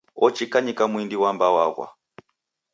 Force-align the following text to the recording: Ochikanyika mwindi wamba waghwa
Ochikanyika 0.25 0.83
mwindi 0.91 1.15
wamba 1.21 1.45
waghwa 1.55 1.87